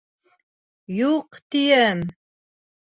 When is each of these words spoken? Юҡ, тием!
Юҡ, 1.01 1.39
тием! 1.53 2.05